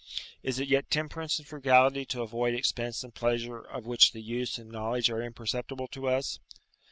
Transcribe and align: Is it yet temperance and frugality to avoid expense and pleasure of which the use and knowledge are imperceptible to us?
Is 0.41 0.57
it 0.57 0.67
yet 0.67 0.89
temperance 0.89 1.37
and 1.37 1.47
frugality 1.47 2.05
to 2.05 2.23
avoid 2.23 2.55
expense 2.55 3.03
and 3.03 3.13
pleasure 3.13 3.59
of 3.59 3.85
which 3.85 4.13
the 4.13 4.21
use 4.23 4.57
and 4.57 4.71
knowledge 4.71 5.11
are 5.11 5.21
imperceptible 5.21 5.87
to 5.89 6.07
us? 6.09 6.39